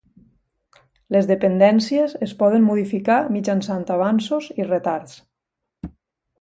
Les 1.15 1.27
dependències 1.31 2.15
es 2.29 2.33
poden 2.41 2.67
modificar 2.71 3.19
mitjançant 3.37 3.87
avanços 3.99 4.51
i 4.65 4.69
retards. 4.73 5.25